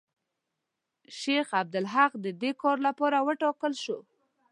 [1.19, 3.97] شیخ عبدالحق د دې کار لپاره وټاکل شو.